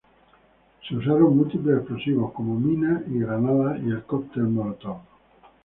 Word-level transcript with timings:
Se 0.87 0.95
usaron 0.95 1.35
múltiples 1.37 1.77
explosivos, 1.77 2.33
como 2.33 2.59
minas 2.59 3.03
y 3.07 3.19
granadas 3.19 3.77
y 3.83 3.91
el 3.91 4.01
cóctel 4.01 4.45
molotov. 4.47 4.97